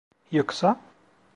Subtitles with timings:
[0.31, 0.79] Yoksa?